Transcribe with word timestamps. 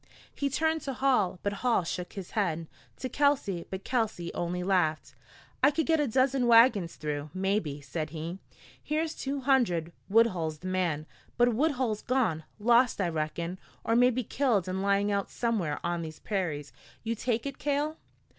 He 0.33 0.49
turned 0.49 0.81
to 0.81 0.93
Hall, 0.93 1.37
but 1.43 1.53
Hall 1.61 1.83
shook 1.83 2.13
his 2.13 2.31
head; 2.31 2.65
to 2.97 3.07
Kelsey, 3.07 3.67
but 3.69 3.83
Kelsey 3.83 4.33
only 4.33 4.63
laughed. 4.63 5.13
"I 5.61 5.69
could 5.69 5.85
get 5.85 5.99
a 5.99 6.07
dozen 6.07 6.47
wagons 6.47 6.95
through, 6.95 7.29
maybe," 7.35 7.81
said 7.81 8.09
he. 8.09 8.39
"Here's 8.81 9.13
two 9.13 9.41
hundred. 9.41 9.91
Woodhull's 10.09 10.57
the 10.57 10.67
man, 10.69 11.05
but 11.37 11.53
Woodhull's 11.53 12.01
gone 12.01 12.45
lost, 12.57 12.99
I 12.99 13.09
reckon, 13.09 13.59
or 13.83 13.95
maybe 13.95 14.23
killed 14.23 14.67
and 14.67 14.81
lying 14.81 15.11
out 15.11 15.29
somewhere 15.29 15.79
on 15.83 16.01
these 16.01 16.17
prairies. 16.19 16.73
You 17.03 17.13
take 17.13 17.45
it, 17.45 17.59
Cale." 17.59 17.97